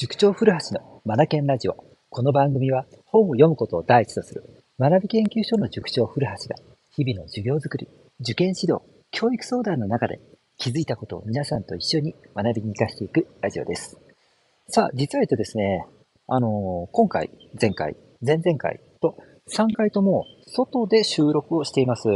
[0.00, 1.74] 塾長古橋のマナケンラジオ。
[2.08, 4.44] この番組は本を読むことを第一とする
[4.78, 6.54] 学び研究所の塾長古橋が
[6.94, 7.88] 日々の授業づくり、
[8.20, 8.80] 受験指導、
[9.10, 10.20] 教育相談の中で
[10.56, 13.98] 気づいたことを皆さんと一緒に学びに活かしていくラジオです。
[14.68, 15.84] さあ、実は言うとですね、
[16.28, 19.16] あのー、今回、前回、前々回と
[19.48, 22.08] 3回とも外で収録をしています。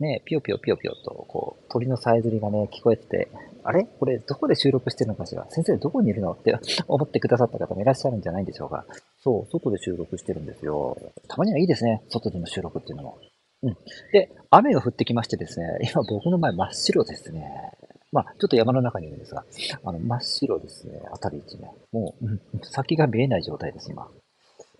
[0.00, 3.28] ね、ぴよぴよぴよぴよと、こう、鳥のさえずりがね、聞こえてて、
[3.62, 3.84] あれ？
[3.84, 5.46] これどこで収録してるのかしら？
[5.50, 6.56] 先生どこにいるのって
[6.88, 8.86] 思ってくださった方もいらっしゃるんじゃないでしょうか。
[9.22, 10.96] そう、外で収録してるんですよ。
[11.28, 12.02] たまにはいいですね。
[12.08, 13.18] 外での収録っていうのも。
[13.62, 13.76] うん。
[14.12, 17.44] で、雨が降ってきましてですね、今僕の前真っ白ですね。
[18.12, 19.44] まあ、ちょっと山の中にいるんですが、
[19.84, 21.00] あの、真っ白ですね。
[21.12, 21.70] 辺り一面。
[21.92, 24.08] もう、うん、先が見えない状態です、今。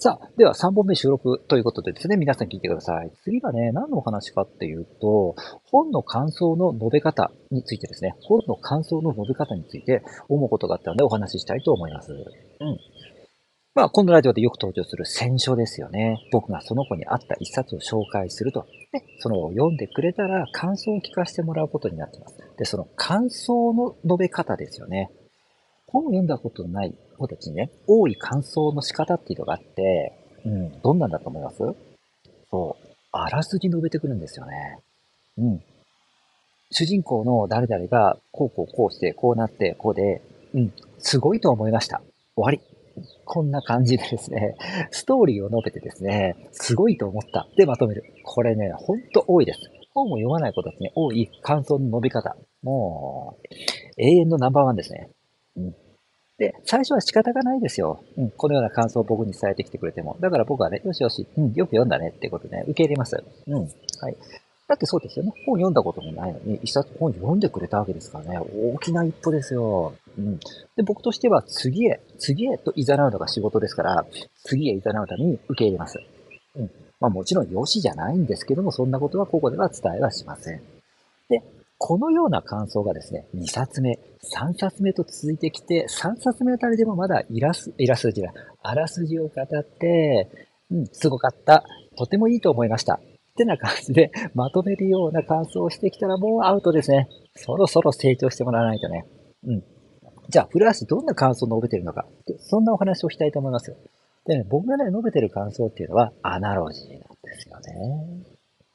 [0.00, 3.10] さあ、では3本目収録ということでですね、皆さん聞いてください。
[3.24, 5.34] 次はね、何のお話かっていうと、
[5.64, 12.12] 本の感想の述べ方についてですね、本の感想の述べ方について思うことがあったのでお話ししたいと思います。
[12.12, 12.78] うん。
[13.74, 16.16] まあ、このラジオでよく登場する選書ですよね。
[16.30, 18.66] 僕がその子に合った一冊を紹介すると。
[18.92, 22.38] で、そのを読んでくれたら感想を聞かせてもらうことになっています。
[22.56, 25.10] で、その感想の述べ方ですよね。
[25.88, 31.58] 本を読んだことのない子たちにね、多い感想の仕方っていうのがあって、うん、どんなんだと思います？
[32.50, 34.78] そう、あらすじ述べてくるんですよね。
[35.36, 35.62] うん。
[36.70, 40.22] 主人公の誰々が、こうこうこうして、こうなって、こうで、
[40.54, 42.02] うん、すごいと思いました。
[42.36, 42.60] 終わり。
[43.24, 44.56] こんな感じでですね、
[44.90, 47.46] ストーリーを述べてですね、すごいと思った。
[47.56, 48.04] で、まとめる。
[48.24, 49.60] これね、ほんと多いです。
[49.94, 52.36] 本を読まない子たちに多い感想の述べ方。
[52.62, 55.10] もう、永遠のナンバーワンですね。
[55.56, 55.76] うん。
[56.38, 58.02] で、最初は仕方がないですよ。
[58.16, 60.16] うん、このような感想を僕に伝えてきてくれても。
[60.20, 63.22] だから僕はね、よしよし、うん、よく読んだねってことでね、受け入れます。
[63.48, 63.54] うん。
[63.62, 63.66] は
[64.08, 64.16] い。
[64.68, 65.32] だってそうですよね。
[65.46, 68.38] 本読んだこともないのに、一冊本読んでくれたわけですからね。
[68.38, 69.94] 大きな一歩ですよ。
[70.16, 70.38] うん。
[70.76, 74.06] で、僕としては次へ、次へと誘うのが仕事ですから、
[74.44, 75.98] 次へ誘うために受け入れます。
[76.54, 76.70] うん。
[77.00, 80.60] まあもちろん良しじゃないんですけども、そんなことはここでは伝えはしません。
[81.28, 81.42] で、
[81.78, 84.00] このような感想がですね、2冊目、
[84.36, 90.28] 3冊目と続いてきて、3冊目あたりでもまだイラス、イラストじゃない、あらすじを語って、
[90.70, 91.64] うん、すごかった。
[91.96, 92.94] とてもいいと思いました。
[92.94, 93.00] っ
[93.38, 97.08] てな感じでまとめるような感想をしてきたらもうアウトですね。
[97.36, 99.06] そろそろ成長してもらわないとね。
[99.46, 99.62] うん。
[100.28, 102.06] じゃあ、古橋どんな感想を述べてるのか。
[102.40, 103.74] そんなお話をしたいと思います。
[104.26, 107.06] でね、僕がね、述べてる感想っていうのは、アナロジーなんで
[107.38, 108.24] すよね。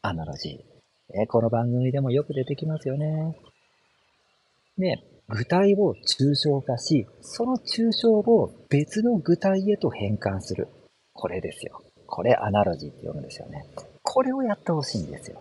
[0.00, 0.73] アナロジー。
[1.16, 3.36] えこの番組でもよく出てきますよね。
[4.76, 10.66] ね、具体を抽象化し、その抽象を別の具体へと変換する。
[11.12, 11.82] これですよ。
[12.06, 13.64] これアナロジーって読むんですよね。
[14.02, 15.40] これをやってほしいんですよ。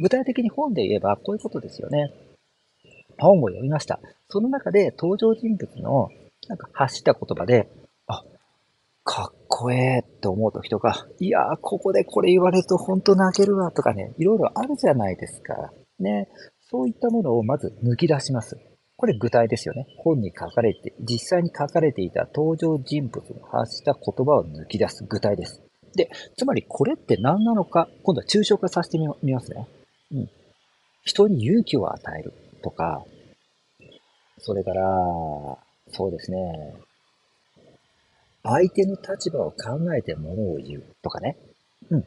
[0.00, 2.12] 具体的に本で言えばこういうことですよね。
[3.18, 4.00] 本を読みました。
[4.28, 6.10] その中で登場人物の
[6.48, 7.68] なんか発した言葉で、
[9.08, 15.72] かっこええって思う時とか、いやー、ここでこれ言われると本当泣けるわとかね、いろいろあるじゃないですか。
[16.00, 16.28] ね。
[16.68, 18.58] そういったものをまず抜き出します。
[18.96, 19.86] これ具体ですよね。
[19.98, 25.62] 本に書かれて、実際に書かれていた登場人物の発した言葉を抜き出す具体です。
[25.94, 29.68] で、つまりこれって何なのか、今度は抽象化させてみますね。
[30.10, 30.30] うん。
[31.04, 32.32] 人に勇気を与える
[32.64, 33.04] とか、
[34.38, 34.82] それから、
[35.92, 36.74] そうですね。
[38.46, 41.36] 相手の立場を考えてものを言うとかね。
[41.90, 42.04] うん。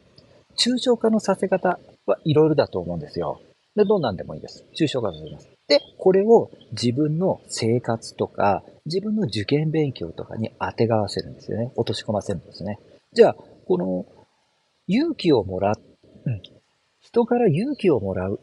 [0.56, 3.40] 抽象化のさせ方はいろいろだと思うんですよ。
[3.76, 4.64] で、どんなんでもいいです。
[4.78, 5.48] 抽象化させます。
[5.68, 11.72] で、これを自分の生活とか、自分の受験勉強とかに当てがわせるんですよね。
[11.76, 12.78] 落とし込ませるんですね。
[13.12, 13.36] じゃあ、
[13.66, 14.06] この、
[14.88, 15.74] 勇気をもらう、
[16.26, 16.42] うん、
[17.00, 18.40] 人から勇気をもらう。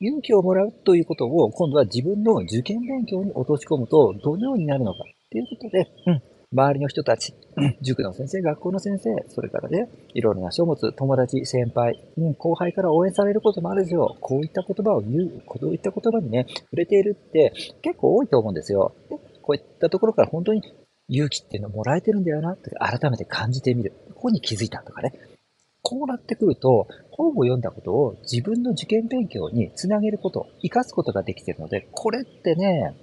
[0.00, 7.34] 勇気をもらうということを、今度は自分の受験勉強に落とし込むと、どのようになるのかっていうことで、うん、周りの人たち、
[7.80, 14.16] 塾の先生、学校の先生、それからね、いろいろな書物、友達、先輩、うん、後輩から応援されることもあるですよ。
[14.20, 17.52] こういった言葉を言う、こういった言葉にね、触れているって
[17.82, 18.94] 結構多いと思うんですよ。
[19.08, 20.62] でこういったところから本当に
[21.08, 23.92] 勇気っていうのをもらえてるんだよなって改めて感じてみる。
[24.14, 25.12] ここに気づいたとかね。
[25.82, 32.94] こうなってくると、本を読んだことを自分の受験勉強につなげること、活かすことができているので、これってね、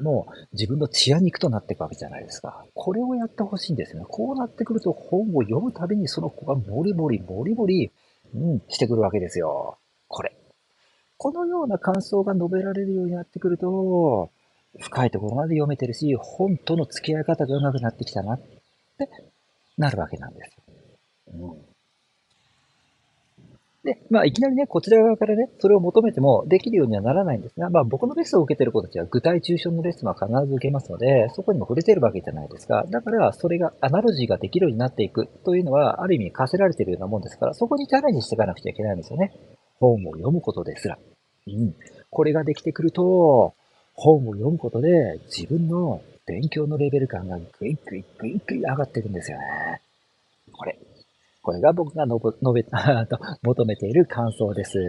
[0.00, 2.64] もう自分の血や肉となっていくわけじゃないですか。
[2.74, 4.04] これをやってほしいんですね。
[4.08, 7.92] こうなってくると本を読むたびにその子がもりもりもりもり、
[8.34, 9.78] うん、してくるわけですよ。
[10.08, 10.36] これ。
[11.18, 14.30] このような感想が述べられるようになってくると、
[14.78, 19.08] 深いところまで読めてるし、本との付き合い方が上手くなってきたなって
[19.78, 20.56] なるわけなんです。
[21.28, 21.75] うん
[23.86, 32.84] で、まあ、いきなりね、こちら側からね、それを求めてもできるようにはならないんですが、まあ、僕のレッスンを受けてる子たちは具体抽象のレッスンは必ず受けますので、そこにも触れてるわけじゃないですか。
[32.90, 39.32] だから、それが、アナロジーができるようになっていくというのは、ある意味課せられてるようなもんですから、そこにチャレンジしていかなくちゃいけないんですよね。
[39.78, 40.98] 本を読むことですら。
[41.46, 41.74] うん。
[42.10, 43.54] これができてくると、
[43.94, 49.80] 本を読むことで自分の勉強のレベル感がぐいぐいぐいぐい上がっていくんですよね。
[50.52, 50.78] これ。
[51.46, 52.64] これが僕がのぼ述べ、
[53.06, 54.80] と求めている感想です。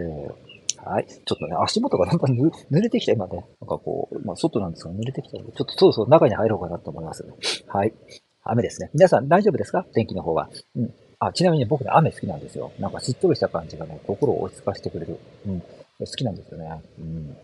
[0.84, 1.06] はい。
[1.06, 3.46] ちょっとね、足元がなんかぬ濡れてきた、今ね。
[3.60, 7.24] なんかこう、まあ、外なんですが、濡れてきたので、ちょっとそろそろ中に入ろうかなと思います。
[7.68, 7.94] はい。
[8.42, 8.90] 雨ですね。
[8.92, 9.86] 皆さん大丈夫ですか？
[9.94, 10.50] 天気の方は。
[10.74, 10.92] うん。
[11.20, 12.72] あ、ちなみに僕ね、雨好きなんですよ。
[12.80, 15.16] なんかしっとりした感じがね、心を落ち着かせてくれる。
[15.46, 15.60] うん。
[15.60, 16.82] 好きなんですよね。
[16.98, 17.36] うん。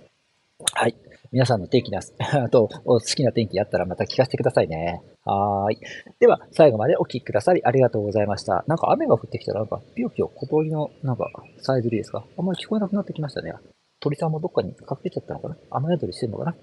[0.73, 0.95] はい。
[1.33, 2.01] 皆さんの天気な、
[2.45, 5.03] あと、好きな天気あったらまた聞かせてくださいね。
[5.25, 5.79] はい。
[6.21, 8.65] では、最後までお聞きくださりありがとうございました。
[8.69, 12.25] なんか雨が降ってきたら、なんか、ぴよぴよ小鳥の、なんか、さえずりですか？
[12.39, 13.53] あんまり聞こえなくなってきましたね。
[14.01, 15.57] 鳥さんもどっかに隠れちゃったのかな？
[15.71, 16.57] 雨宿りしてるのかな？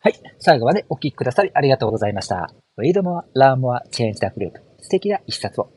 [0.00, 0.14] はい。
[0.38, 2.50] 最後までお聞きくださりありがとうございました。
[2.78, 4.52] Read more, learn more, change the group.
[4.80, 5.68] 素敵な一冊を。